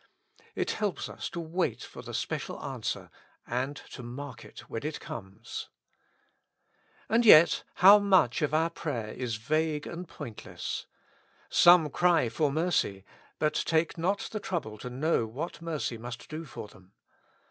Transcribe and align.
It 0.55 0.71
helps 0.71 1.07
us 1.09 1.29
to 1.29 1.39
wait 1.39 1.83
for 1.83 2.01
the 2.01 2.15
special 2.15 2.59
answer, 2.63 3.11
and 3.45 3.75
to 3.91 4.01
mark 4.01 4.43
it 4.43 4.61
when 4.61 4.83
it 4.83 4.99
comes. 4.99 5.69
And 7.07 7.23
yet 7.23 7.63
how 7.75 7.99
much 7.99 8.41
of 8.41 8.51
our 8.51 8.71
prayer 8.71 9.09
is 9.13 9.35
vague 9.35 9.85
and 9.85 10.07
pointless. 10.07 10.87
Some 11.51 11.91
cry 11.91 12.29
for 12.29 12.51
mercy, 12.51 13.05
but 13.37 13.53
take 13.53 13.95
not 13.95 14.27
the 14.31 14.39
trouble 14.39 14.79
to 14.79 14.89
know 14.89 15.27
what 15.27 15.61
mercy 15.61 15.99
must 15.99 16.27
do 16.29 16.45
for 16.45 16.67
them. 16.67 16.93